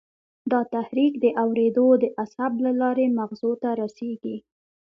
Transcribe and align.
دا 0.51 0.59
تحریک 0.73 1.13
د 1.23 1.25
اورېدو 1.43 1.87
د 2.03 2.05
عصب 2.21 2.53
له 2.65 2.71
لارې 2.81 3.05
مغزو 3.17 3.51
ته 3.61 3.69
رسېږي. 3.81 4.37